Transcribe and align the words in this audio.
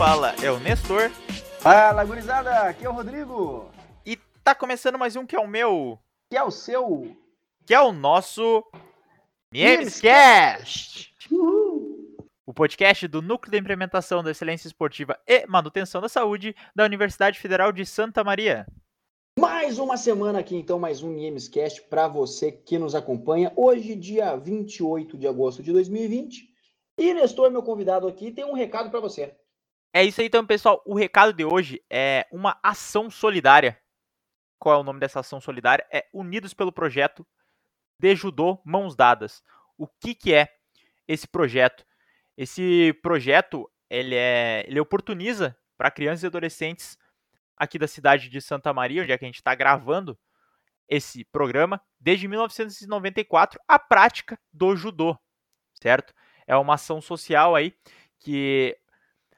fala 0.00 0.34
é 0.42 0.50
o 0.50 0.58
Nestor. 0.58 1.10
Fala, 1.60 2.02
gurizada, 2.06 2.62
aqui 2.62 2.86
é 2.86 2.88
o 2.88 2.92
Rodrigo. 2.94 3.70
E 4.06 4.16
tá 4.42 4.54
começando 4.54 4.98
mais 4.98 5.14
um 5.14 5.26
que 5.26 5.36
é 5.36 5.38
o 5.38 5.46
meu. 5.46 5.98
Que 6.30 6.38
é 6.38 6.42
o 6.42 6.50
seu. 6.50 7.14
Que 7.66 7.74
é 7.74 7.80
o 7.82 7.92
nosso. 7.92 8.64
Memescast! 9.52 11.14
O 12.46 12.54
podcast 12.54 13.06
do 13.08 13.20
Núcleo 13.20 13.52
de 13.52 13.58
Implementação 13.58 14.22
da 14.22 14.30
Excelência 14.30 14.68
Esportiva 14.68 15.18
e 15.26 15.46
Manutenção 15.46 16.00
da 16.00 16.08
Saúde 16.08 16.56
da 16.74 16.86
Universidade 16.86 17.38
Federal 17.38 17.70
de 17.70 17.84
Santa 17.84 18.24
Maria. 18.24 18.66
Mais 19.38 19.78
uma 19.78 19.98
semana 19.98 20.38
aqui, 20.38 20.56
então, 20.56 20.78
mais 20.78 21.02
um 21.02 21.12
Niemescast 21.12 21.82
para 21.90 22.08
você 22.08 22.50
que 22.50 22.78
nos 22.78 22.94
acompanha. 22.94 23.52
Hoje, 23.54 23.94
dia 23.94 24.34
28 24.34 25.18
de 25.18 25.28
agosto 25.28 25.62
de 25.62 25.70
2020. 25.74 26.48
E 26.96 27.12
Nestor, 27.12 27.50
meu 27.50 27.62
convidado 27.62 28.08
aqui, 28.08 28.32
tem 28.32 28.46
um 28.46 28.54
recado 28.54 28.90
para 28.90 29.00
você. 29.00 29.38
É 29.92 30.04
isso 30.04 30.20
aí, 30.20 30.28
então, 30.28 30.46
pessoal. 30.46 30.82
O 30.86 30.94
recado 30.94 31.32
de 31.32 31.44
hoje 31.44 31.82
é 31.90 32.26
uma 32.30 32.58
ação 32.62 33.10
solidária. 33.10 33.80
Qual 34.58 34.76
é 34.76 34.78
o 34.78 34.84
nome 34.84 35.00
dessa 35.00 35.20
ação 35.20 35.40
solidária? 35.40 35.86
É 35.92 36.06
Unidos 36.12 36.54
pelo 36.54 36.70
Projeto 36.70 37.26
de 37.98 38.14
Judô 38.14 38.60
Mãos 38.64 38.94
Dadas. 38.94 39.42
O 39.76 39.88
que, 39.88 40.14
que 40.14 40.32
é 40.32 40.48
esse 41.08 41.26
projeto? 41.26 41.84
Esse 42.36 42.92
projeto 43.02 43.68
ele, 43.88 44.14
é, 44.14 44.64
ele 44.68 44.78
oportuniza 44.78 45.56
para 45.76 45.90
crianças 45.90 46.22
e 46.22 46.26
adolescentes 46.26 46.96
aqui 47.56 47.78
da 47.78 47.88
cidade 47.88 48.28
de 48.28 48.40
Santa 48.40 48.72
Maria, 48.72 49.02
onde 49.02 49.12
é 49.12 49.18
que 49.18 49.24
a 49.24 49.28
gente 49.28 49.36
está 49.36 49.54
gravando 49.54 50.16
esse 50.88 51.24
programa, 51.24 51.80
desde 51.98 52.28
1994, 52.28 53.60
a 53.66 53.78
prática 53.78 54.38
do 54.52 54.74
judô, 54.76 55.18
certo? 55.82 56.12
É 56.46 56.56
uma 56.56 56.74
ação 56.74 57.00
social 57.00 57.54
aí 57.54 57.74
que 58.18 58.76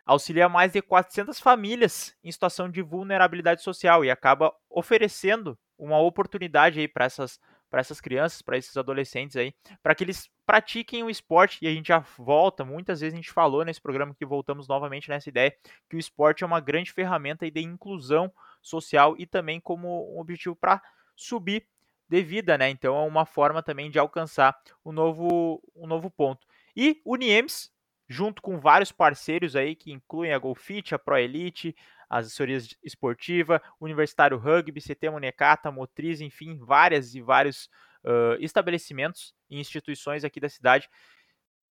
auxilia 0.05 0.49
mais 0.49 0.73
de 0.73 0.83
400 0.83 1.39
famílias 1.41 2.17
em 2.23 2.31
situação 2.31 2.69
de 2.69 2.83
vulnerabilidade 2.83 3.63
social 3.63 4.05
e 4.05 4.11
acaba 4.11 4.53
oferecendo 4.69 5.59
uma 5.79 5.99
oportunidade 5.99 6.81
aí 6.81 6.89
para 6.89 7.05
essas 7.05 7.39
para 7.73 7.81
essas 7.81 8.03
crianças, 8.03 8.43
para 8.43 8.59
esses 8.59 8.77
adolescentes 8.77 9.35
aí, 9.35 9.55
para 9.83 9.95
que 9.95 10.05
eles 10.05 10.29
pratiquem 10.45 11.03
o 11.03 11.09
esporte 11.09 11.59
e 11.63 11.67
a 11.67 11.71
gente 11.71 11.89
já 11.89 12.01
volta, 12.19 12.67
muitas 12.67 13.01
vezes 13.01 13.15
a 13.15 13.17
gente 13.17 13.33
falou 13.33 13.65
nesse 13.65 13.81
programa 13.81 14.15
que 14.15 14.27
voltamos 14.27 14.69
novamente 14.69 15.09
nessa 15.09 15.31
ideia 15.31 15.57
que 15.89 15.97
o 15.97 15.99
esporte 15.99 16.45
é 16.45 16.47
uma 16.47 16.61
grande 16.61 16.93
ferramenta 16.93 17.51
de 17.51 17.63
inclusão 17.63 18.31
social 18.61 19.15
e 19.17 19.25
também 19.25 19.59
como 19.59 20.15
um 20.15 20.21
objetivo 20.21 20.55
para 20.55 20.83
subir 21.17 21.67
de 22.07 22.23
vida, 22.23 22.59
né? 22.59 22.69
Então 22.69 22.95
é 22.95 23.07
uma 23.07 23.25
forma 23.25 23.63
também 23.63 23.91
de 23.91 23.99
alcançar 23.99 24.55
um 24.85 24.93
novo, 24.93 25.63
um 25.75 25.87
novo 25.87 26.11
ponto. 26.11 26.47
E 26.77 27.01
o 27.07 27.17
Niemes, 27.17 27.73
junto 28.09 28.43
com 28.43 28.59
vários 28.59 28.93
parceiros 28.93 29.57
aí 29.57 29.75
que 29.75 29.93
incluem 29.93 30.33
a 30.33 30.39
Golfit, 30.39 30.95
a 30.95 30.99
Pro 30.99 31.17
Elite, 31.17 31.75
as 32.09 32.27
assessorias 32.27 32.77
esportiva, 32.83 33.63
Universitário 33.81 34.37
Rugby, 34.37 34.81
CT 34.81 35.11
Monecata, 35.11 35.73
Motriz, 35.73 36.21
enfim, 36.21 36.59
várias 36.59 37.15
e 37.15 37.21
vários 37.23 37.71
uh, 38.05 38.37
estabelecimentos 38.39 39.35
e 39.49 39.59
instituições 39.59 40.25
aqui 40.25 40.39
da 40.39 40.49
cidade. 40.49 40.89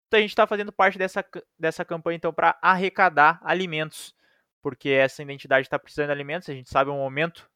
Então 0.07 0.19
a 0.19 0.21
gente 0.21 0.31
está 0.31 0.47
fazendo 0.47 0.73
parte 0.73 0.99
dessa, 0.99 1.25
dessa 1.59 1.85
campanha 1.85 2.17
então 2.17 2.33
para 2.33 2.59
arrecadar 2.61 3.41
alimentos, 3.43 4.15
porque 4.63 4.91
essa 4.91 5.23
identidade 5.23 5.67
está 5.67 5.79
precisando 5.79 6.09
de 6.09 6.13
alimentos, 6.13 6.49
a 6.49 6.55
gente 6.55 6.69
sabe 6.69 6.91
o 6.91 6.95
momento 6.95 7.49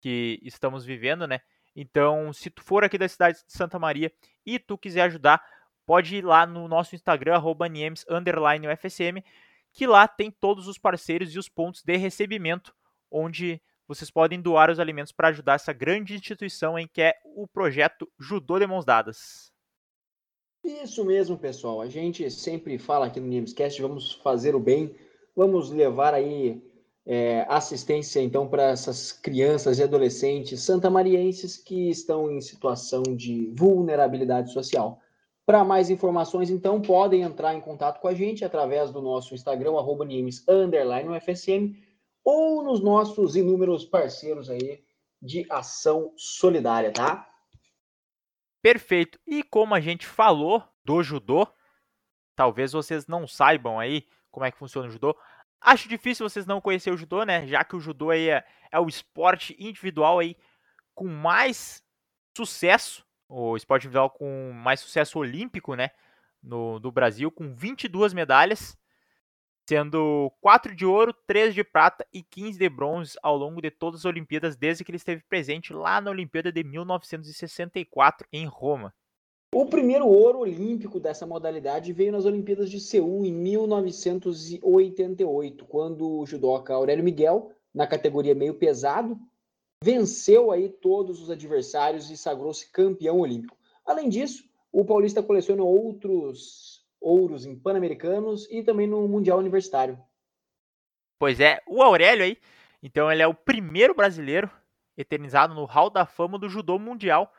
que 0.00 0.38
estamos 0.42 0.84
vivendo, 0.84 1.26
né? 1.26 1.40
Então, 1.76 2.32
se 2.32 2.50
tu 2.50 2.62
for 2.62 2.84
aqui 2.84 2.96
da 2.96 3.08
cidade 3.08 3.38
de 3.38 3.52
Santa 3.52 3.78
Maria 3.78 4.12
e 4.46 4.58
tu 4.58 4.78
quiser 4.78 5.02
ajudar, 5.02 5.42
pode 5.86 6.16
ir 6.16 6.24
lá 6.24 6.46
no 6.46 6.66
nosso 6.68 6.94
Instagram, 6.94 7.34
arroba 7.34 7.66
UFSM, 7.66 9.22
que 9.72 9.86
lá 9.86 10.06
tem 10.06 10.30
todos 10.30 10.68
os 10.68 10.78
parceiros 10.78 11.34
e 11.34 11.38
os 11.38 11.48
pontos 11.48 11.82
de 11.82 11.96
recebimento, 11.96 12.74
onde 13.10 13.60
vocês 13.86 14.10
podem 14.10 14.40
doar 14.40 14.70
os 14.70 14.80
alimentos 14.80 15.12
para 15.12 15.28
ajudar 15.28 15.54
essa 15.54 15.72
grande 15.72 16.14
instituição 16.14 16.78
em 16.78 16.88
que 16.88 17.02
é 17.02 17.14
o 17.24 17.46
projeto 17.46 18.10
Judô 18.18 18.58
de 18.58 18.66
Mãos 18.66 18.84
Dadas. 18.84 19.52
Isso 20.64 21.04
mesmo, 21.04 21.36
pessoal. 21.36 21.82
A 21.82 21.88
gente 21.88 22.30
sempre 22.30 22.78
fala 22.78 23.06
aqui 23.06 23.20
no 23.20 23.26
Namescast, 23.26 23.82
vamos 23.82 24.12
fazer 24.14 24.54
o 24.54 24.60
bem, 24.60 24.94
vamos 25.36 25.70
levar 25.70 26.14
aí 26.14 26.62
é, 27.06 27.44
assistência 27.48 28.20
então 28.20 28.48
para 28.48 28.70
essas 28.70 29.12
crianças 29.12 29.78
e 29.78 29.82
adolescentes 29.82 30.62
santamarienses 30.62 31.58
que 31.58 31.90
estão 31.90 32.30
em 32.30 32.40
situação 32.40 33.02
de 33.02 33.52
vulnerabilidade 33.54 34.52
social. 34.52 35.00
Para 35.46 35.62
mais 35.62 35.90
informações, 35.90 36.48
então, 36.48 36.80
podem 36.80 37.22
entrar 37.22 37.54
em 37.54 37.60
contato 37.60 38.00
com 38.00 38.08
a 38.08 38.14
gente 38.14 38.44
através 38.44 38.90
do 38.90 39.02
nosso 39.02 39.34
Instagram, 39.34 39.76
arroba 39.76 40.04
UFSM, 40.04 41.76
ou 42.24 42.62
nos 42.62 42.80
nossos 42.80 43.36
inúmeros 43.36 43.84
parceiros 43.84 44.48
aí 44.48 44.82
de 45.20 45.46
ação 45.50 46.12
solidária, 46.16 46.90
tá? 46.92 47.28
Perfeito. 48.62 49.18
E 49.26 49.42
como 49.42 49.74
a 49.74 49.80
gente 49.80 50.06
falou 50.06 50.64
do 50.82 51.02
judô, 51.02 51.46
talvez 52.34 52.72
vocês 52.72 53.06
não 53.06 53.26
saibam 53.28 53.78
aí 53.78 54.06
como 54.30 54.46
é 54.46 54.50
que 54.50 54.58
funciona 54.58 54.88
o 54.88 54.90
judô. 54.90 55.14
Acho 55.60 55.88
difícil 55.88 56.26
vocês 56.26 56.46
não 56.46 56.60
conhecer 56.60 56.90
o 56.90 56.96
judô, 56.96 57.24
né? 57.24 57.46
Já 57.46 57.62
que 57.62 57.76
o 57.76 57.80
judô 57.80 58.08
aí 58.08 58.30
é, 58.30 58.44
é 58.72 58.80
o 58.80 58.88
esporte 58.88 59.54
individual 59.58 60.18
aí 60.18 60.36
com 60.94 61.06
mais 61.06 61.82
sucesso 62.34 63.03
o 63.28 63.56
esporte 63.56 63.86
individual 63.86 64.10
com 64.10 64.52
mais 64.52 64.80
sucesso 64.80 65.18
olímpico, 65.18 65.74
né, 65.74 65.90
no, 66.42 66.78
do 66.78 66.92
Brasil, 66.92 67.30
com 67.30 67.54
22 67.54 68.12
medalhas, 68.12 68.76
sendo 69.68 70.30
4 70.40 70.74
de 70.74 70.84
ouro, 70.84 71.14
3 71.26 71.54
de 71.54 71.64
prata 71.64 72.06
e 72.12 72.22
15 72.22 72.58
de 72.58 72.68
bronze 72.68 73.16
ao 73.22 73.36
longo 73.36 73.62
de 73.62 73.70
todas 73.70 74.00
as 74.00 74.04
Olimpíadas, 74.04 74.56
desde 74.56 74.84
que 74.84 74.90
ele 74.90 74.96
esteve 74.96 75.22
presente 75.28 75.72
lá 75.72 76.00
na 76.00 76.10
Olimpíada 76.10 76.52
de 76.52 76.62
1964 76.62 78.28
em 78.32 78.46
Roma. 78.46 78.92
O 79.54 79.66
primeiro 79.66 80.08
ouro 80.08 80.40
olímpico 80.40 80.98
dessa 80.98 81.24
modalidade 81.24 81.92
veio 81.92 82.10
nas 82.10 82.24
Olimpíadas 82.24 82.68
de 82.68 82.80
Seul 82.80 83.24
em 83.24 83.32
1988, 83.32 85.64
quando 85.66 86.18
o 86.18 86.26
judoca 86.26 86.74
Aurélio 86.74 87.04
Miguel, 87.04 87.52
na 87.72 87.86
categoria 87.86 88.34
meio 88.34 88.54
pesado, 88.54 89.16
venceu 89.84 90.50
aí 90.50 90.70
todos 90.70 91.20
os 91.20 91.30
adversários 91.30 92.10
e 92.10 92.16
sagrou-se 92.16 92.72
campeão 92.72 93.18
olímpico. 93.20 93.54
Além 93.84 94.08
disso, 94.08 94.48
o 94.72 94.82
paulista 94.82 95.22
coleciona 95.22 95.62
outros 95.62 96.82
ouros 96.98 97.44
em 97.44 97.54
pan-americanos 97.54 98.50
e 98.50 98.62
também 98.62 98.86
no 98.86 99.06
mundial 99.06 99.38
universitário. 99.38 100.02
Pois 101.18 101.38
é, 101.38 101.60
o 101.66 101.82
Aurélio 101.82 102.24
aí, 102.24 102.38
então 102.82 103.12
ele 103.12 103.20
é 103.20 103.26
o 103.26 103.34
primeiro 103.34 103.94
brasileiro 103.94 104.50
eternizado 104.96 105.52
no 105.54 105.66
Hall 105.66 105.90
da 105.90 106.06
Fama 106.06 106.38
do 106.38 106.48
Judô 106.48 106.78
Mundial 106.78 107.30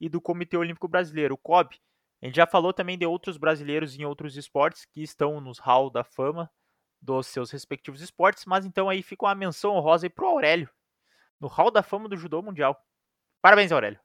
e 0.00 0.08
do 0.08 0.22
Comitê 0.22 0.56
Olímpico 0.56 0.88
Brasileiro, 0.88 1.34
o 1.34 1.38
COB. 1.38 1.76
A 2.22 2.26
gente 2.26 2.36
já 2.36 2.46
falou 2.46 2.72
também 2.72 2.96
de 2.96 3.04
outros 3.04 3.36
brasileiros 3.36 3.94
em 3.94 4.06
outros 4.06 4.38
esportes 4.38 4.86
que 4.86 5.02
estão 5.02 5.38
nos 5.38 5.58
Hall 5.58 5.90
da 5.90 6.02
Fama 6.02 6.50
dos 6.98 7.26
seus 7.26 7.50
respectivos 7.50 8.00
esportes, 8.00 8.46
mas 8.46 8.64
então 8.64 8.88
aí 8.88 9.02
fica 9.02 9.26
uma 9.26 9.34
menção 9.34 9.74
honrosa 9.74 10.06
aí 10.06 10.10
pro 10.10 10.26
Aurélio, 10.26 10.70
no 11.40 11.48
Hall 11.48 11.70
da 11.70 11.82
Fama 11.82 12.08
do 12.08 12.16
Judô 12.16 12.42
Mundial. 12.42 12.76
Parabéns, 13.40 13.72
Aurélio. 13.72 13.98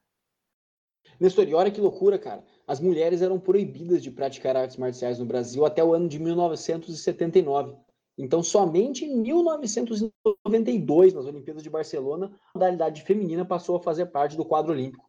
Nestor, 1.20 1.48
e 1.48 1.54
olha 1.54 1.72
que 1.72 1.82
loucura, 1.82 2.18
cara. 2.18 2.44
As 2.68 2.80
mulheres 2.80 3.22
eram 3.22 3.40
proibidas 3.40 4.02
de 4.02 4.10
praticar 4.10 4.56
artes 4.56 4.78
marciais 4.78 5.20
no 5.20 5.26
Brasil 5.26 5.66
até 5.66 5.84
o 5.84 5.94
ano 5.94 6.08
de 6.08 6.18
1979. 6.20 7.76
Então, 8.18 8.42
somente 8.42 9.04
em 9.06 9.18
1992, 9.18 11.14
nas 11.14 11.26
Olimpíadas 11.26 11.62
de 11.62 11.70
Barcelona, 11.70 12.32
a 12.54 12.58
modalidade 12.58 13.04
feminina 13.04 13.44
passou 13.44 13.76
a 13.76 13.82
fazer 13.82 14.06
parte 14.08 14.38
do 14.38 14.46
quadro 14.46 14.72
olímpico. 14.72 15.06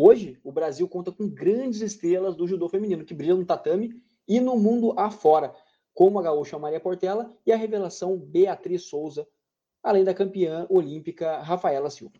Hoje, 0.00 0.38
o 0.42 0.50
Brasil 0.50 0.88
conta 0.88 1.12
com 1.12 1.28
grandes 1.28 1.82
estrelas 1.82 2.34
do 2.36 2.46
judô 2.46 2.68
feminino 2.68 3.04
que 3.04 3.14
brilham 3.14 3.36
no 3.36 3.44
tatame 3.44 4.02
e 4.26 4.40
no 4.40 4.56
mundo 4.56 4.94
afora, 4.96 5.54
como 5.92 6.18
a 6.18 6.22
gaúcha 6.22 6.58
Maria 6.58 6.80
Portela 6.80 7.36
e 7.44 7.52
a 7.52 7.56
revelação 7.56 8.16
Beatriz 8.16 8.84
Souza, 8.84 9.26
além 9.82 10.04
da 10.04 10.14
campeã 10.14 10.66
olímpica 10.68 11.40
Rafaela 11.40 11.90
Silva. 11.90 12.14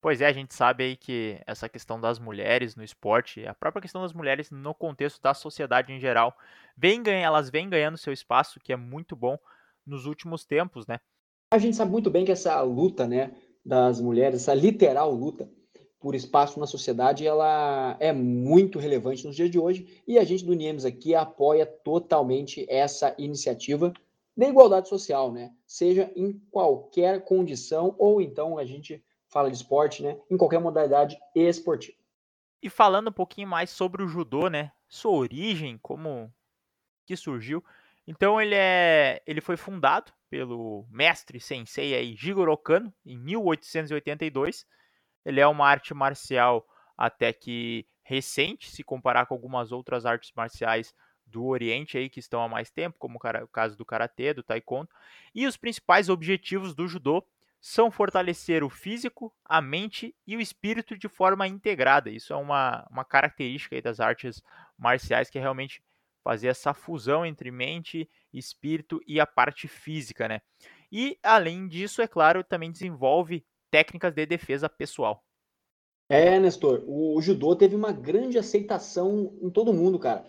Pois 0.00 0.20
é, 0.20 0.26
a 0.26 0.32
gente 0.32 0.54
sabe 0.54 0.84
aí 0.84 0.96
que 0.96 1.40
essa 1.46 1.68
questão 1.68 2.00
das 2.00 2.18
mulheres 2.18 2.76
no 2.76 2.84
esporte, 2.84 3.44
a 3.46 3.54
própria 3.54 3.82
questão 3.82 4.02
das 4.02 4.12
mulheres 4.12 4.50
no 4.50 4.72
contexto 4.74 5.20
da 5.20 5.34
sociedade 5.34 5.92
em 5.92 5.98
geral, 5.98 6.36
vem 6.76 7.02
ganha, 7.02 7.26
elas 7.26 7.50
vêm 7.50 7.68
ganhando 7.68 7.98
seu 7.98 8.12
espaço, 8.12 8.60
que 8.60 8.72
é 8.72 8.76
muito 8.76 9.16
bom 9.16 9.36
nos 9.84 10.06
últimos 10.06 10.44
tempos, 10.44 10.86
né? 10.86 11.00
A 11.52 11.58
gente 11.58 11.76
sabe 11.76 11.90
muito 11.90 12.10
bem 12.10 12.24
que 12.24 12.32
essa 12.32 12.60
luta, 12.62 13.06
né, 13.06 13.34
das 13.64 14.00
mulheres, 14.00 14.42
essa 14.42 14.54
literal 14.54 15.12
luta 15.12 15.50
por 15.98 16.14
espaço 16.14 16.60
na 16.60 16.66
sociedade, 16.66 17.26
ela 17.26 17.96
é 17.98 18.12
muito 18.12 18.78
relevante 18.78 19.26
nos 19.26 19.34
dias 19.34 19.50
de 19.50 19.58
hoje 19.58 20.02
e 20.06 20.18
a 20.18 20.24
gente 20.24 20.44
do 20.44 20.54
Niemes 20.54 20.84
aqui 20.84 21.14
apoia 21.14 21.66
totalmente 21.66 22.64
essa 22.68 23.14
iniciativa 23.18 23.92
da 24.36 24.46
igualdade 24.46 24.88
social, 24.88 25.32
né? 25.32 25.52
Seja 25.66 26.12
em 26.14 26.32
qualquer 26.50 27.24
condição, 27.24 27.94
ou 27.98 28.20
então 28.20 28.58
a 28.58 28.64
gente 28.64 29.02
fala 29.28 29.50
de 29.50 29.56
esporte, 29.56 30.02
né? 30.02 30.20
Em 30.30 30.36
qualquer 30.36 30.60
modalidade 30.60 31.18
esportiva. 31.34 31.96
E 32.62 32.68
falando 32.68 33.08
um 33.08 33.12
pouquinho 33.12 33.48
mais 33.48 33.70
sobre 33.70 34.02
o 34.02 34.08
judô, 34.08 34.48
né? 34.48 34.72
Sua 34.88 35.12
origem, 35.12 35.78
como 35.78 36.32
que 37.06 37.16
surgiu. 37.16 37.64
Então 38.06 38.40
ele 38.40 38.54
é, 38.54 39.22
ele 39.26 39.40
foi 39.40 39.56
fundado 39.56 40.12
pelo 40.28 40.86
mestre 40.90 41.40
sensei 41.40 41.94
aí 41.94 42.14
Jigoro 42.14 42.56
Kano 42.56 42.92
em 43.04 43.16
1882. 43.16 44.66
Ele 45.24 45.40
é 45.40 45.46
uma 45.46 45.66
arte 45.66 45.94
marcial 45.94 46.66
até 46.96 47.32
que 47.32 47.86
recente, 48.02 48.70
se 48.70 48.84
comparar 48.84 49.26
com 49.26 49.34
algumas 49.34 49.72
outras 49.72 50.06
artes 50.06 50.32
marciais 50.34 50.94
do 51.26 51.44
Oriente 51.46 51.98
aí 51.98 52.08
que 52.08 52.20
estão 52.20 52.42
há 52.42 52.48
mais 52.48 52.70
tempo, 52.70 52.96
como 52.98 53.18
o 53.18 53.48
caso 53.48 53.76
do 53.76 53.84
karatê, 53.84 54.32
do 54.32 54.42
taekwondo. 54.42 54.88
E 55.34 55.46
os 55.46 55.56
principais 55.56 56.08
objetivos 56.08 56.74
do 56.74 56.86
judô 56.86 57.24
são 57.60 57.90
fortalecer 57.90 58.62
o 58.62 58.70
físico, 58.70 59.34
a 59.44 59.60
mente 59.60 60.14
e 60.26 60.36
o 60.36 60.40
espírito 60.40 60.96
de 60.96 61.08
forma 61.08 61.48
integrada. 61.48 62.10
Isso 62.10 62.32
é 62.32 62.36
uma, 62.36 62.86
uma 62.90 63.04
característica 63.04 63.80
das 63.82 63.98
artes 63.98 64.42
marciais 64.78 65.28
que 65.28 65.38
é 65.38 65.40
realmente 65.40 65.82
fazer 66.22 66.48
essa 66.48 66.74
fusão 66.74 67.24
entre 67.24 67.50
mente, 67.50 68.08
espírito 68.32 69.00
e 69.06 69.20
a 69.20 69.26
parte 69.26 69.68
física, 69.68 70.28
né? 70.28 70.40
E 70.90 71.18
além 71.22 71.66
disso, 71.66 72.02
é 72.02 72.06
claro, 72.06 72.44
também 72.44 72.70
desenvolve 72.70 73.44
técnicas 73.70 74.14
de 74.14 74.26
defesa 74.26 74.68
pessoal. 74.68 75.24
É, 76.08 76.38
Nestor, 76.38 76.84
o, 76.86 77.20
judô 77.20 77.56
teve 77.56 77.74
uma 77.74 77.90
grande 77.90 78.38
aceitação 78.38 79.36
em 79.42 79.50
todo 79.50 79.74
mundo, 79.74 79.98
cara. 79.98 80.24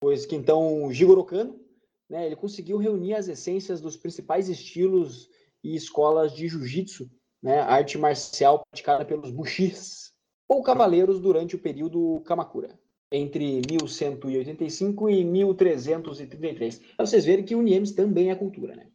Pois 0.00 0.26
que 0.26 0.36
então 0.36 0.90
Jigoro 0.92 1.24
Kano, 1.24 1.60
né, 2.08 2.26
ele 2.26 2.36
conseguiu 2.36 2.76
reunir 2.76 3.14
as 3.14 3.28
essências 3.28 3.80
dos 3.80 3.96
principais 3.96 4.48
estilos 4.48 5.28
e 5.62 5.74
escolas 5.74 6.34
de 6.34 6.48
jiu-jitsu, 6.48 7.10
né, 7.42 7.60
arte 7.60 7.96
marcial 7.96 8.62
praticada 8.70 9.04
pelos 9.04 9.30
bushis, 9.30 10.12
ou 10.48 10.62
cavaleiros 10.62 11.20
durante 11.20 11.56
o 11.56 11.58
período 11.58 12.20
Kamakura, 12.26 12.78
entre 13.10 13.62
1185 13.68 15.10
e 15.10 15.24
1333. 15.24 16.78
Para 16.96 17.06
vocês 17.06 17.24
verem 17.24 17.44
que 17.44 17.54
o 17.54 17.62
Niemes 17.62 17.92
também 17.92 18.30
é 18.30 18.34
cultura, 18.34 18.76
né? 18.76 18.88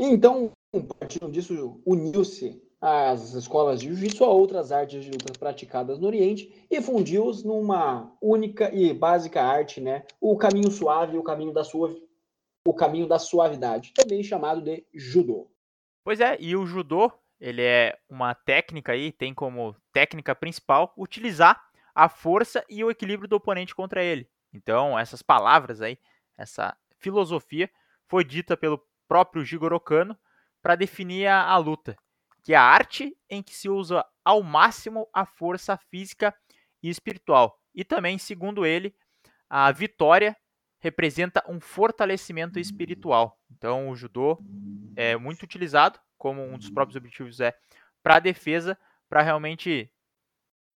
Então, 0.00 0.52
partindo 0.98 1.30
disso, 1.30 1.80
uniu-se 1.84 2.62
as 2.88 3.34
escolas 3.34 3.80
de 3.80 3.88
jiu-jitsu 3.88 4.24
a 4.24 4.28
outras 4.28 4.70
artes 4.70 5.02
de 5.02 5.10
luta 5.10 5.36
praticadas 5.36 5.98
no 5.98 6.06
Oriente 6.06 6.64
e 6.70 6.80
fundiu-os 6.80 7.42
numa 7.42 8.16
única 8.22 8.72
e 8.72 8.94
básica 8.94 9.42
arte, 9.42 9.80
né? 9.80 10.04
O 10.20 10.36
caminho 10.36 10.70
suave, 10.70 11.18
o 11.18 11.22
caminho 11.22 11.52
da 11.52 11.64
suave, 11.64 12.00
o 12.64 12.72
caminho 12.72 13.08
da 13.08 13.18
suavidade, 13.18 13.92
também 13.92 14.22
chamado 14.22 14.60
de 14.60 14.86
judô. 14.94 15.50
Pois 16.04 16.20
é, 16.20 16.36
e 16.38 16.54
o 16.54 16.64
judô, 16.64 17.10
ele 17.40 17.60
é 17.60 17.98
uma 18.08 18.36
técnica 18.36 18.92
aí, 18.92 19.10
tem 19.10 19.34
como 19.34 19.74
técnica 19.92 20.32
principal 20.32 20.94
utilizar 20.96 21.60
a 21.92 22.08
força 22.08 22.64
e 22.70 22.84
o 22.84 22.90
equilíbrio 22.90 23.28
do 23.28 23.34
oponente 23.34 23.74
contra 23.74 24.04
ele. 24.04 24.30
Então, 24.54 24.96
essas 24.96 25.22
palavras 25.22 25.82
aí, 25.82 25.98
essa 26.38 26.76
filosofia 27.00 27.68
foi 28.06 28.22
dita 28.22 28.56
pelo 28.56 28.80
próprio 29.08 29.44
Jigoro 29.44 29.80
Kano 29.80 30.16
para 30.62 30.76
definir 30.76 31.26
a, 31.26 31.42
a 31.46 31.56
luta 31.56 31.96
que 32.46 32.54
é 32.54 32.56
a 32.56 32.62
arte 32.62 33.12
em 33.28 33.42
que 33.42 33.52
se 33.52 33.68
usa 33.68 34.06
ao 34.24 34.40
máximo 34.40 35.08
a 35.12 35.26
força 35.26 35.76
física 35.76 36.32
e 36.80 36.88
espiritual. 36.88 37.60
E 37.74 37.82
também, 37.82 38.18
segundo 38.18 38.64
ele, 38.64 38.94
a 39.50 39.72
vitória 39.72 40.36
representa 40.78 41.42
um 41.48 41.58
fortalecimento 41.58 42.60
espiritual. 42.60 43.36
Então, 43.50 43.88
o 43.88 43.96
judô 43.96 44.38
é 44.94 45.16
muito 45.16 45.42
utilizado 45.42 45.98
como 46.16 46.40
um 46.40 46.56
dos 46.56 46.70
próprios 46.70 46.94
objetivos 46.94 47.40
é 47.40 47.52
para 48.00 48.14
a 48.14 48.20
defesa, 48.20 48.78
para 49.08 49.22
realmente 49.22 49.92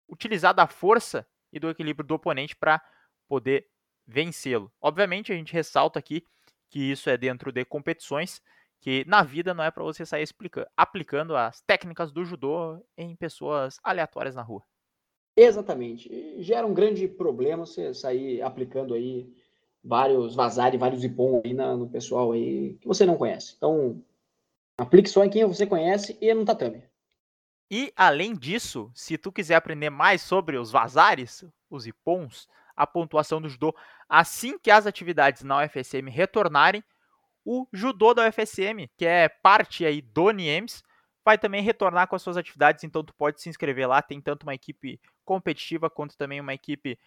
utilizar 0.08 0.52
da 0.52 0.67
força 0.67 1.25
e 1.52 1.61
do 1.61 1.70
equilíbrio 1.70 2.05
do 2.05 2.14
oponente 2.14 2.56
para 2.56 2.82
poder 3.28 3.69
vencê-lo. 4.05 4.72
Obviamente, 4.81 5.32
a 5.32 5.37
gente 5.37 5.52
ressalta 5.52 6.00
aqui 6.00 6.25
que 6.69 6.81
isso 6.90 7.08
é 7.08 7.17
dentro 7.17 7.52
de 7.52 7.64
competições 7.64 8.43
que 8.81 9.05
na 9.06 9.23
vida 9.23 9.53
não 9.53 9.62
é 9.62 9.71
para 9.71 9.85
você 9.85 10.06
sair 10.06 10.23
explicando, 10.23 10.67
aplicando 10.77 11.37
as 11.37 11.61
técnicas 11.61 12.11
do 12.11 12.25
judô 12.25 12.82
em 12.97 13.15
pessoas 13.15 13.79
aleatórias 13.85 14.35
na 14.35 14.43
rua. 14.43 14.62
Exatamente. 15.37 16.43
Gera 16.43 16.67
um 16.67 16.75
grande 16.75 17.06
problema 17.06 17.67
você 17.67 17.94
sair 17.94 18.43
aplicando 18.43 18.94
aí 18.94 19.31
vários 19.82 20.35
vazar 20.35 20.75
e 20.75 20.79
vários 20.79 21.05
ipom 21.05 21.41
aí 21.44 21.55
na, 21.55 21.77
no 21.77 21.88
pessoal 21.88 22.32
aí 22.32 22.75
que 22.81 22.88
você 22.88 23.06
não 23.06 23.17
conhece. 23.17 23.55
Então, 23.56 24.03
aplique 24.77 25.09
só 25.09 25.25
em 25.25 25.31
quem 25.31 25.44
você 25.44 25.67
conhece 25.67 26.17
e 26.21 26.32
no 26.35 26.44
tatame. 26.44 26.82
E 27.71 27.93
além 27.94 28.35
disso, 28.35 28.91
se 28.94 29.17
tu 29.17 29.31
quiser 29.31 29.55
aprender 29.55 29.91
mais 29.91 30.23
sobre 30.23 30.56
os 30.56 30.73
vazares, 30.73 31.44
os 31.71 31.87
ipons, 31.87 32.49
a 32.75 32.87
pontuação 32.87 33.41
do 33.41 33.49
judô, 33.49 33.75
assim 34.09 34.59
que 34.59 34.71
as 34.71 34.87
atividades 34.87 35.44
na 35.44 35.65
UFSM 35.65 36.09
retornarem, 36.09 36.82
o 37.44 37.66
judô 37.72 38.14
da 38.14 38.28
UFSM, 38.28 38.88
que 38.96 39.06
é 39.06 39.28
parte 39.28 39.84
aí 39.84 40.00
do 40.00 40.31
NIEMS, 40.31 40.82
vai 41.25 41.38
também 41.38 41.62
retornar 41.62 42.08
com 42.08 42.16
as 42.16 42.22
suas 42.22 42.37
atividades, 42.37 42.84
então 42.84 43.04
tu 43.04 43.14
pode 43.14 43.40
se 43.40 43.48
inscrever 43.48 43.88
lá, 43.88 44.02
tem 44.02 44.20
tanto 44.20 44.44
uma 44.44 44.54
equipe 44.54 45.00
competitiva 45.25 45.90
quanto 45.90 46.16
também 46.16 46.40
uma 46.40 46.54
equipe 46.54 46.98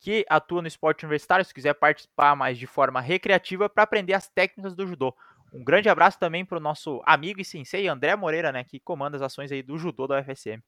que 0.00 0.24
atua 0.28 0.62
no 0.62 0.68
esporte 0.68 1.04
universitário, 1.04 1.44
se 1.44 1.52
quiser 1.52 1.74
participar 1.74 2.36
mais 2.36 2.56
de 2.56 2.66
forma 2.66 3.00
recreativa 3.00 3.68
para 3.68 3.82
aprender 3.82 4.14
as 4.14 4.28
técnicas 4.28 4.74
do 4.74 4.86
judô. 4.86 5.14
Um 5.52 5.64
grande 5.64 5.88
abraço 5.88 6.18
também 6.18 6.44
para 6.44 6.58
o 6.58 6.60
nosso 6.60 7.02
amigo 7.04 7.40
e 7.40 7.44
sensei 7.44 7.88
André 7.88 8.14
Moreira, 8.14 8.52
né, 8.52 8.64
que 8.64 8.78
comanda 8.78 9.16
as 9.16 9.22
ações 9.22 9.50
aí 9.50 9.62
do 9.62 9.78
judô 9.78 10.06
da 10.06 10.20
UFSM. 10.20 10.60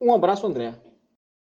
Um 0.00 0.12
abraço, 0.12 0.46
André. 0.46 0.74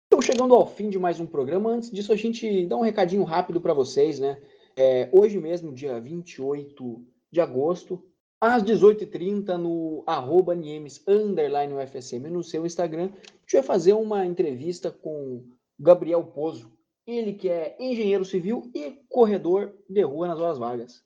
Estamos 0.05 0.26
chegando 0.26 0.55
ao 0.55 0.67
fim 0.67 0.91
de 0.91 0.99
mais 0.99 1.20
um 1.20 1.26
programa. 1.26 1.70
Antes 1.70 1.91
disso, 1.91 2.12
a 2.12 2.17
gente 2.17 2.67
dá 2.67 2.76
um 2.76 2.82
recadinho 2.82 3.23
rápido 3.23 3.61
para 3.61 3.73
vocês, 3.73 4.19
né? 4.19 4.38
É, 4.77 5.09
hoje 5.13 5.39
mesmo, 5.39 5.73
dia 5.73 6.01
28 6.01 7.05
de 7.31 7.41
agosto, 7.41 8.05
às 8.41 8.63
18h30, 8.63 9.57
no 9.57 10.03
arroba 10.07 10.55
Niemes, 10.55 11.03
underline 11.07 11.75
UFSM, 11.75 12.29
no 12.29 12.43
seu 12.43 12.67
Instagram, 12.67 13.11
a 13.13 13.41
gente 13.41 13.53
vai 13.53 13.63
fazer 13.63 13.93
uma 13.93 14.27
entrevista 14.27 14.91
com 14.91 15.45
Gabriel 15.79 16.25
Pozo, 16.25 16.73
ele 17.07 17.35
que 17.35 17.49
é 17.49 17.77
engenheiro 17.79 18.25
civil 18.25 18.71
e 18.75 19.01
corredor 19.09 19.75
de 19.89 20.03
rua 20.03 20.29
nas 20.29 20.39
horas 20.39 20.59
vagas. 20.59 21.05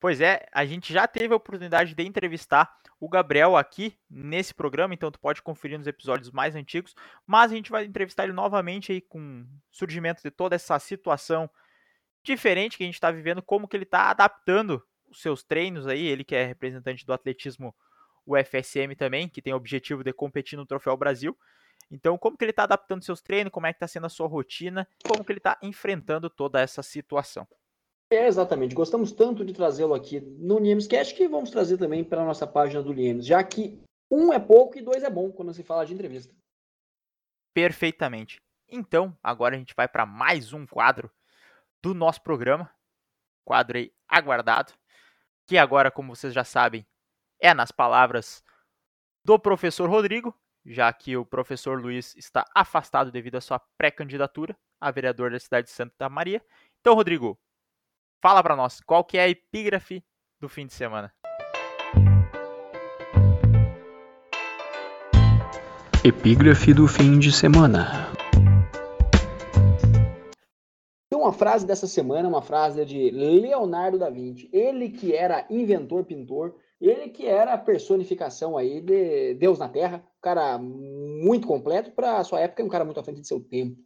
Pois 0.00 0.20
é, 0.20 0.46
a 0.52 0.64
gente 0.64 0.92
já 0.92 1.06
teve 1.06 1.32
a 1.32 1.36
oportunidade 1.36 1.94
de 1.94 2.02
entrevistar 2.02 2.76
o 3.00 3.08
Gabriel 3.08 3.56
aqui 3.56 3.96
nesse 4.10 4.54
programa, 4.54 4.94
então 4.94 5.10
tu 5.10 5.18
pode 5.18 5.42
conferir 5.42 5.78
nos 5.78 5.86
episódios 5.86 6.30
mais 6.30 6.54
antigos, 6.54 6.94
mas 7.26 7.50
a 7.50 7.54
gente 7.54 7.70
vai 7.70 7.84
entrevistar 7.84 8.24
ele 8.24 8.32
novamente 8.32 8.92
aí 8.92 9.00
com 9.00 9.42
o 9.42 9.46
surgimento 9.70 10.22
de 10.22 10.30
toda 10.30 10.54
essa 10.54 10.78
situação 10.78 11.50
diferente 12.22 12.76
que 12.76 12.84
a 12.84 12.86
gente 12.86 12.94
está 12.94 13.10
vivendo, 13.10 13.42
como 13.42 13.66
que 13.68 13.76
ele 13.76 13.84
está 13.84 14.10
adaptando 14.10 14.82
os 15.10 15.20
seus 15.20 15.42
treinos 15.42 15.86
aí, 15.86 16.06
ele 16.06 16.24
que 16.24 16.34
é 16.34 16.44
representante 16.44 17.04
do 17.04 17.12
atletismo 17.12 17.74
UFSM 18.26 18.94
também, 18.96 19.28
que 19.28 19.42
tem 19.42 19.52
o 19.52 19.56
objetivo 19.56 20.02
de 20.02 20.12
competir 20.12 20.56
no 20.56 20.66
Troféu 20.66 20.96
Brasil. 20.96 21.36
Então, 21.90 22.16
como 22.16 22.36
que 22.36 22.44
ele 22.44 22.52
está 22.52 22.62
adaptando 22.62 23.04
seus 23.04 23.20
treinos, 23.20 23.52
como 23.52 23.66
é 23.66 23.72
que 23.72 23.76
está 23.76 23.88
sendo 23.88 24.06
a 24.06 24.08
sua 24.08 24.26
rotina, 24.26 24.88
como 25.06 25.24
que 25.24 25.32
ele 25.32 25.40
está 25.40 25.58
enfrentando 25.62 26.30
toda 26.30 26.60
essa 26.60 26.82
situação. 26.82 27.46
É, 28.10 28.26
exatamente. 28.26 28.74
Gostamos 28.74 29.12
tanto 29.12 29.44
de 29.44 29.52
trazê-lo 29.52 29.94
aqui 29.94 30.20
no 30.20 30.58
Niemescast 30.58 31.14
que 31.14 31.28
vamos 31.28 31.50
trazer 31.50 31.78
também 31.78 32.04
para 32.04 32.22
a 32.22 32.26
nossa 32.26 32.46
página 32.46 32.82
do 32.82 32.92
Niemes, 32.92 33.26
já 33.26 33.42
que 33.42 33.82
um 34.10 34.32
é 34.32 34.38
pouco 34.38 34.78
e 34.78 34.82
dois 34.82 35.02
é 35.02 35.10
bom 35.10 35.32
quando 35.32 35.52
se 35.54 35.62
fala 35.62 35.84
de 35.84 35.94
entrevista. 35.94 36.34
Perfeitamente. 37.54 38.40
Então, 38.68 39.16
agora 39.22 39.54
a 39.54 39.58
gente 39.58 39.74
vai 39.74 39.88
para 39.88 40.06
mais 40.06 40.52
um 40.52 40.66
quadro 40.66 41.10
do 41.82 41.92
nosso 41.92 42.22
programa. 42.22 42.70
Quadro 43.44 43.76
aí 43.76 43.92
aguardado. 44.08 44.72
Que 45.46 45.58
agora, 45.58 45.90
como 45.90 46.14
vocês 46.14 46.32
já 46.32 46.44
sabem, 46.44 46.86
é 47.40 47.52
nas 47.52 47.72
palavras 47.72 48.42
do 49.24 49.38
professor 49.38 49.90
Rodrigo, 49.90 50.34
já 50.64 50.92
que 50.92 51.16
o 51.16 51.26
professor 51.26 51.80
Luiz 51.80 52.14
está 52.16 52.44
afastado 52.54 53.10
devido 53.10 53.36
à 53.36 53.40
sua 53.40 53.60
pré-candidatura 53.76 54.56
a 54.80 54.90
vereador 54.90 55.30
da 55.30 55.38
cidade 55.38 55.66
de 55.66 55.72
Santa 55.72 56.08
Maria. 56.08 56.44
Então, 56.80 56.94
Rodrigo, 56.94 57.38
fala 58.20 58.42
para 58.42 58.56
nós, 58.56 58.80
qual 58.80 59.04
que 59.04 59.18
é 59.18 59.22
a 59.22 59.28
epígrafe 59.28 60.04
do 60.40 60.48
fim 60.48 60.66
de 60.66 60.74
semana? 60.74 61.12
Epígrafe 66.04 66.74
do 66.74 66.88
fim 66.88 67.18
de 67.18 67.30
semana 67.30 68.12
frase 71.42 71.66
dessa 71.66 71.88
semana, 71.88 72.28
uma 72.28 72.40
frase 72.40 72.84
de 72.84 73.10
Leonardo 73.10 73.98
da 73.98 74.08
Vinci. 74.08 74.48
Ele 74.52 74.90
que 74.90 75.12
era 75.12 75.44
inventor, 75.50 76.04
pintor, 76.04 76.54
ele 76.80 77.08
que 77.08 77.26
era 77.26 77.54
a 77.54 77.58
personificação 77.58 78.56
aí 78.56 78.80
de 78.80 79.34
Deus 79.34 79.58
na 79.58 79.68
Terra, 79.68 80.04
um 80.06 80.20
cara 80.20 80.56
muito 80.56 81.48
completo 81.48 81.90
para 81.90 82.18
a 82.18 82.22
sua 82.22 82.38
época, 82.38 82.62
um 82.62 82.68
cara 82.68 82.84
muito 82.84 83.00
à 83.00 83.02
frente 83.02 83.22
de 83.22 83.26
seu 83.26 83.40
tempo. 83.40 83.76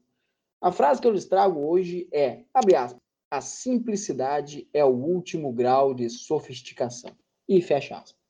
A 0.60 0.70
frase 0.70 1.00
que 1.00 1.06
eu 1.06 1.12
lhes 1.12 1.25
trago 1.25 1.66
hoje 1.66 2.06
é, 2.12 2.44
abre 2.52 2.76
aspas, 2.76 3.00
a 3.30 3.40
simplicidade 3.40 4.68
é 4.70 4.84
o 4.84 4.88
último 4.88 5.50
grau 5.50 5.94
de 5.94 6.10
sofisticação. 6.10 7.12
E 7.48 7.62
fecha 7.62 7.96
aspas. 7.96 8.20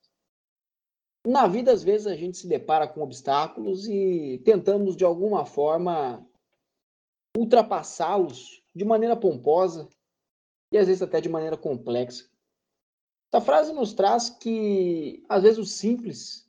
Na 1.27 1.49
vida, 1.49 1.73
às 1.73 1.83
vezes, 1.83 2.07
a 2.07 2.15
gente 2.15 2.39
se 2.39 2.47
depara 2.47 2.87
com 2.87 3.03
obstáculos 3.03 3.89
e 3.89 4.41
tentamos, 4.45 4.97
de 4.97 5.05
alguma 5.05 5.45
forma, 5.45 6.25
ultrapassá-los 7.37 8.63
de 8.75 8.85
maneira 8.85 9.17
pomposa 9.17 9.89
e 10.73 10.79
às 10.79 10.87
vezes 10.87 11.03
até 11.03 11.21
de 11.21 11.29
maneira 11.29 11.57
complexa. 11.57 12.29
Essa 13.33 13.45
frase 13.45 13.73
nos 13.73 13.93
traz 13.93 14.31
que 14.31 15.25
às 15.29 15.43
vezes 15.43 15.59
o 15.59 15.65
simples 15.65 16.49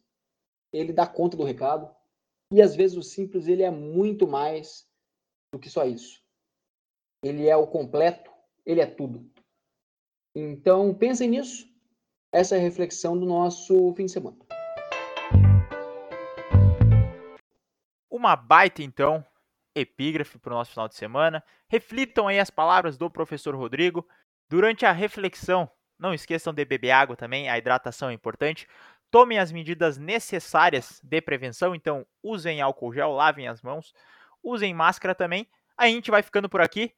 ele 0.72 0.94
dá 0.94 1.06
conta 1.06 1.36
do 1.36 1.44
recado 1.44 1.94
e 2.51 2.62
às 2.62 2.75
vezes 2.75 2.96
o 2.96 3.03
simples 3.03 3.48
ele 3.48 3.63
é 3.63 3.72
muito 3.72 4.27
mais 4.27 4.88
do 5.51 5.60
que 5.60 5.70
só 5.70 5.86
isso. 5.86 6.24
Ele 7.24 7.48
é 7.48 7.58
o 7.58 7.67
completo, 7.67 8.32
ele 8.65 8.79
é 8.79 8.86
tudo. 8.86 9.29
Então 10.36 10.94
pensem 10.94 11.29
nisso. 11.29 11.67
Essa 12.32 12.56
é 12.56 12.60
a 12.60 12.62
reflexão 12.62 13.17
do 13.17 13.25
nosso 13.25 13.94
fim 13.96 14.06
de 14.06 14.12
semana. 14.12 14.38
Uma 18.10 18.36
baita 18.36 18.84
então 18.84 19.25
epígrafe 19.77 20.38
para 20.38 20.53
o 20.53 20.57
nosso 20.57 20.72
final 20.72 20.88
de 20.88 20.96
semana. 20.96 21.43
Reflitam 21.67 22.27
aí 22.27 22.39
as 22.39 22.50
palavras 22.50 22.98
do 22.98 23.10
professor 23.10 23.55
Rodrigo. 23.55 24.07
Durante 24.50 24.86
a 24.86 24.91
reflexão, 24.91 25.69
não 26.00 26.13
esqueçam 26.13 26.53
de 26.53 26.63
beber 26.63 26.91
água 26.91 27.15
também, 27.15 27.50
a 27.50 27.57
hidratação 27.57 28.10
é 28.10 28.13
importante. 28.13 28.67
Tomem 29.10 29.39
as 29.39 29.51
medidas 29.51 29.98
necessárias 29.98 31.00
de 31.03 31.22
prevenção, 31.22 31.74
então 31.74 32.05
usem 32.22 32.62
álcool 32.62 32.93
gel, 32.93 33.12
lavem 33.12 33.48
as 33.48 33.62
mãos, 33.62 33.93
usem 34.43 34.74
máscara 34.74 35.15
também. 35.15 35.48
A 35.77 35.88
gente 35.88 36.12
vai 36.12 36.22
ficando 36.22 36.50
por 36.50 36.62
aqui. 36.62 36.93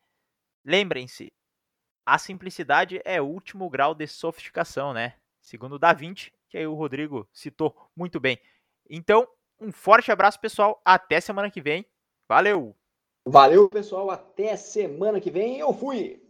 Lembrem-se, 0.66 1.32
a 2.06 2.18
simplicidade 2.18 3.00
é 3.06 3.22
o 3.22 3.26
último 3.26 3.70
grau 3.70 3.94
de 3.94 4.08
sofisticação, 4.08 4.94
né? 4.94 5.16
Segundo 5.40 5.80
Da 5.80 5.94
Vinci, 5.94 6.32
que 6.50 6.58
aí 6.58 6.66
o 6.66 6.74
Rodrigo 6.74 7.30
citou 7.32 7.76
muito 7.96 8.20
bem. 8.20 8.40
Então, 8.90 9.28
um 9.60 9.72
forte 9.72 10.12
abraço, 10.12 10.40
pessoal. 10.40 10.82
Até 10.84 11.22
semana 11.22 11.52
que 11.52 11.62
vem. 11.62 11.86
Valeu! 12.30 12.76
Valeu, 13.26 13.68
pessoal. 13.68 14.12
Até 14.12 14.56
semana 14.56 15.20
que 15.20 15.32
vem. 15.32 15.58
Eu 15.58 15.74
fui! 15.74 16.22